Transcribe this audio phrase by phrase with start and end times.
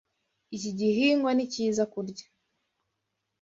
[0.55, 2.25] Iki gihingwa ni cyiza kurya.